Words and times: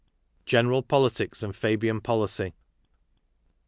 —General 0.55 0.81
Politics 0.81 1.43
and 1.43 1.55
Fabian 1.55 2.01
Policy. 2.01 2.55